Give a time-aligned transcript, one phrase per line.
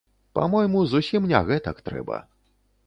[0.37, 2.17] Па-мойму зусім не гэтак трэба.